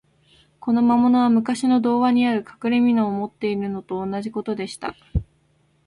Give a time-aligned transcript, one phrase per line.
[0.59, 4.95] この魔物は、むかしの童話にある、かくれみのを持っているのと同じことでした。